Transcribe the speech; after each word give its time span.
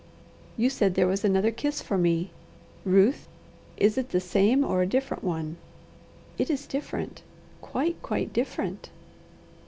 You 0.57 0.71
said 0.71 0.95
there 0.95 1.05
was 1.05 1.23
another 1.23 1.51
kiss 1.51 1.79
for 1.83 1.95
me. 1.95 2.31
Ruth, 2.85 3.27
is 3.77 3.99
it 3.99 4.09
the 4.09 4.19
same 4.19 4.63
or 4.65 4.81
a 4.81 4.87
different 4.87 5.23
one?" 5.23 5.57
"It 6.39 6.49
is 6.49 6.65
different. 6.65 7.21
Quite, 7.61 8.01
quite 8.01 8.33
different!" 8.33 8.89